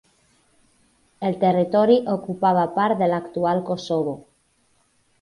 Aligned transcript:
El 1.29 1.37
territori 1.43 1.99
ocupava 2.15 2.65
part 2.81 3.05
de 3.05 3.13
l'actual 3.15 3.65
Kosovo. 3.71 4.21